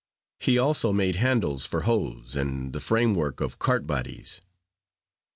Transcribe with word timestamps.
He 0.39 0.57
also 0.57 0.91
made 0.91 1.17
handles 1.17 1.67
for 1.67 1.81
hoes, 1.81 2.35
and 2.35 2.73
the 2.73 2.81
frame 2.81 3.13
work 3.13 3.39
of 3.39 3.59
cart 3.59 3.85
bodies. 3.85 4.41